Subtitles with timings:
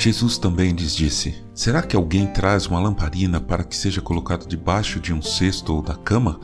[0.00, 4.98] Jesus também lhes disse: Será que alguém traz uma lamparina para que seja colocada debaixo
[4.98, 6.40] de um cesto ou da cama?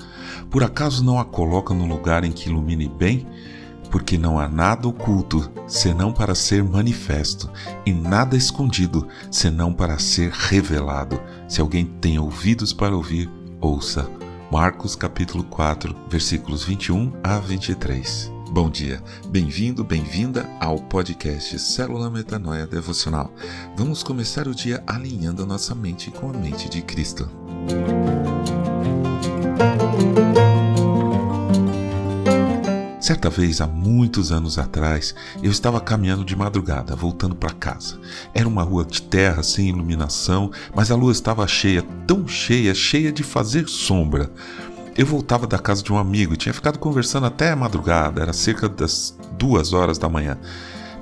[0.50, 3.27] Por acaso não a coloca no lugar em que ilumine bem?
[3.90, 7.50] Porque não há nada oculto, senão para ser manifesto,
[7.86, 11.18] e nada escondido, senão para ser revelado.
[11.48, 14.07] Se alguém tem ouvidos para ouvir, ouça.
[14.52, 18.36] Marcos capítulo 4, versículos 21 a 23.
[18.50, 23.31] Bom dia, bem-vindo, bem-vinda ao podcast Célula Metanoia Devocional.
[23.77, 27.29] Vamos começar o dia alinhando a nossa mente com a mente de Cristo.
[33.01, 38.01] Certa vez, há muitos anos atrás, eu estava caminhando de madrugada, voltando para casa.
[38.34, 43.12] Era uma rua de terra sem iluminação, mas a lua estava cheia, tão cheia, cheia
[43.12, 44.28] de fazer sombra.
[44.97, 48.33] Eu voltava da casa de um amigo e tinha ficado conversando até a madrugada, era
[48.33, 50.39] cerca das duas horas da manhã.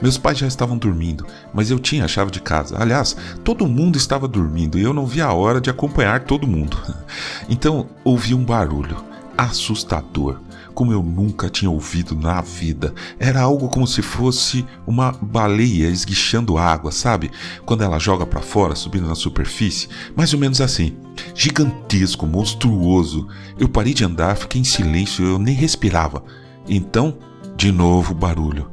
[0.02, 2.76] Meus pais já estavam dormindo, mas eu tinha a chave de casa.
[2.76, 6.76] Aliás, todo mundo estava dormindo e eu não via a hora de acompanhar todo mundo.
[7.48, 8.96] Então ouvi um barulho
[9.36, 10.40] assustador
[10.74, 12.92] como eu nunca tinha ouvido na vida.
[13.18, 17.30] Era algo como se fosse uma baleia esguichando água, sabe?
[17.64, 19.88] Quando ela joga para fora, subindo na superfície.
[20.16, 20.96] Mais ou menos assim.
[21.34, 23.28] Gigantesco, monstruoso.
[23.58, 26.24] Eu parei de andar, fiquei em silêncio, eu nem respirava.
[26.68, 27.16] Então,
[27.56, 28.70] de novo barulho.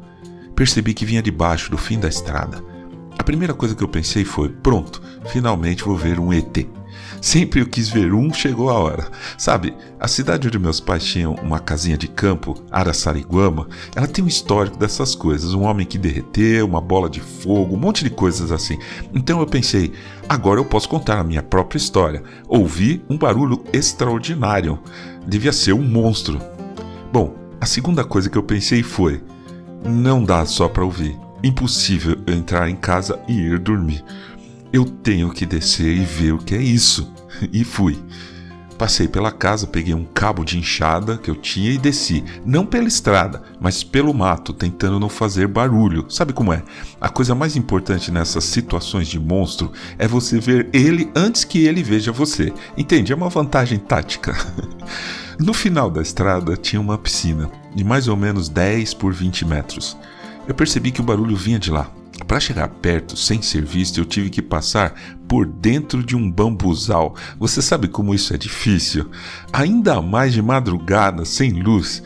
[0.56, 2.64] Percebi que vinha de baixo, do fim da estrada.
[3.18, 6.68] A primeira coisa que eu pensei foi: pronto, finalmente vou ver um ET.
[7.22, 9.08] Sempre eu quis ver um, chegou a hora.
[9.38, 14.28] Sabe, a cidade onde meus pais tinham uma casinha de campo, Araçariguama, ela tem um
[14.28, 15.54] histórico dessas coisas.
[15.54, 18.80] Um homem que derreteu, uma bola de fogo, um monte de coisas assim.
[19.14, 19.94] Então eu pensei,
[20.28, 22.24] agora eu posso contar a minha própria história.
[22.48, 24.80] Ouvi um barulho extraordinário.
[25.28, 26.40] Devia ser um monstro.
[27.14, 29.22] Bom, a segunda coisa que eu pensei foi:
[29.86, 31.16] não dá só para ouvir.
[31.44, 34.04] Impossível eu entrar em casa e ir dormir.
[34.74, 37.12] Eu tenho que descer e ver o que é isso.
[37.52, 37.98] E fui.
[38.78, 42.24] Passei pela casa, peguei um cabo de enxada que eu tinha e desci.
[42.46, 46.06] Não pela estrada, mas pelo mato, tentando não fazer barulho.
[46.10, 46.62] Sabe como é?
[47.00, 51.82] A coisa mais importante nessas situações de monstro é você ver ele antes que ele
[51.82, 52.54] veja você.
[52.78, 53.12] Entende?
[53.12, 54.36] É uma vantagem tática.
[55.40, 59.98] No final da estrada tinha uma piscina, de mais ou menos 10 por 20 metros.
[60.48, 61.90] Eu percebi que o barulho vinha de lá.
[62.28, 64.94] Para chegar perto sem ser visto, eu tive que passar
[65.28, 67.16] por dentro de um bambuzal.
[67.40, 69.10] Você sabe como isso é difícil?
[69.52, 72.04] Ainda mais de madrugada, sem luz.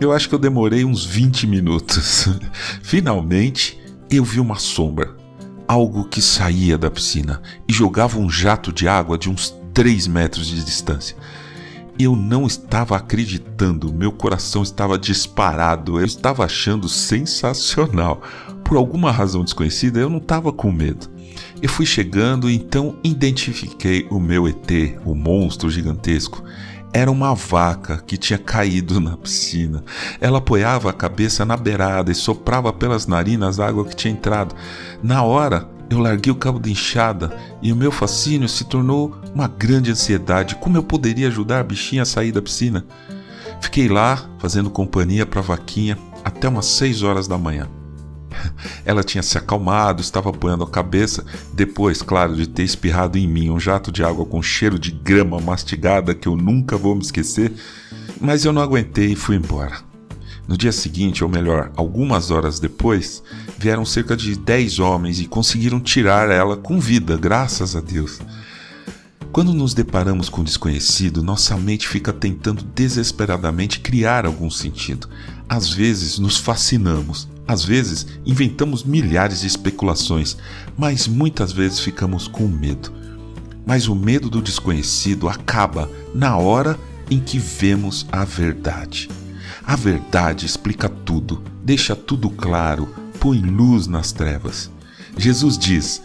[0.00, 2.28] Eu acho que eu demorei uns 20 minutos.
[2.82, 3.80] Finalmente,
[4.10, 5.16] eu vi uma sombra.
[5.66, 10.46] Algo que saía da piscina e jogava um jato de água de uns 3 metros
[10.46, 11.16] de distância.
[11.98, 18.22] Eu não estava acreditando, meu coração estava disparado, eu estava achando sensacional.
[18.68, 21.08] Por alguma razão desconhecida, eu não estava com medo.
[21.62, 24.70] Eu fui chegando então identifiquei o meu ET,
[25.06, 26.44] o monstro gigantesco.
[26.92, 29.82] Era uma vaca que tinha caído na piscina.
[30.20, 34.54] Ela apoiava a cabeça na beirada e soprava pelas narinas a água que tinha entrado.
[35.02, 39.48] Na hora, eu larguei o cabo de enxada e o meu fascínio se tornou uma
[39.48, 40.56] grande ansiedade.
[40.56, 42.84] Como eu poderia ajudar a bichinha a sair da piscina?
[43.62, 47.77] Fiquei lá fazendo companhia para a vaquinha até umas 6 horas da manhã.
[48.84, 53.50] Ela tinha se acalmado, estava apoiando a cabeça, depois, claro, de ter espirrado em mim
[53.50, 57.52] um jato de água com cheiro de grama mastigada que eu nunca vou me esquecer,
[58.20, 59.88] mas eu não aguentei e fui embora.
[60.48, 63.22] No dia seguinte, ou melhor, algumas horas depois,
[63.58, 68.18] vieram cerca de 10 homens e conseguiram tirar ela com vida, graças a Deus.
[69.30, 75.06] Quando nos deparamos com o desconhecido, nossa mente fica tentando desesperadamente criar algum sentido.
[75.46, 80.36] Às vezes nos fascinamos, às vezes inventamos milhares de especulações,
[80.76, 82.92] mas muitas vezes ficamos com medo.
[83.66, 86.78] Mas o medo do desconhecido acaba na hora
[87.10, 89.08] em que vemos a verdade.
[89.64, 92.86] A verdade explica tudo, deixa tudo claro,
[93.18, 94.70] põe luz nas trevas.
[95.16, 96.02] Jesus diz: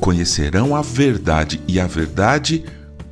[0.00, 2.64] Conhecerão a verdade e a verdade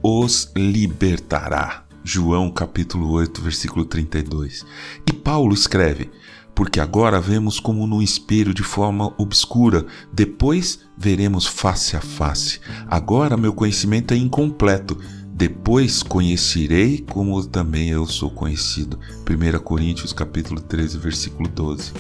[0.02, 1.84] os libertará.
[2.04, 4.64] João capítulo 8, versículo 32.
[5.06, 6.10] E Paulo escreve:
[6.54, 12.60] Porque agora vemos como num espelho de forma obscura, depois veremos face a face.
[12.86, 14.98] Agora meu conhecimento é incompleto
[15.34, 18.98] depois conhecerei como também eu sou conhecido.
[19.28, 21.92] 1 Coríntios capítulo 13, versículo 12.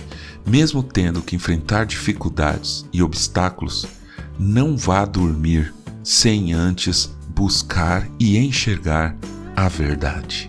[0.46, 3.86] Mesmo tendo que enfrentar dificuldades e obstáculos,
[4.38, 9.16] não vá dormir sem antes buscar e enxergar
[9.56, 10.48] a verdade.